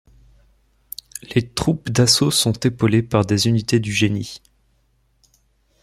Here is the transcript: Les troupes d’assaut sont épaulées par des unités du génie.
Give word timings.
Les 1.35 1.47
troupes 1.47 1.91
d’assaut 1.91 2.31
sont 2.31 2.53
épaulées 2.53 3.03
par 3.03 3.23
des 3.23 3.47
unités 3.47 3.79
du 3.79 3.93
génie. 3.93 4.41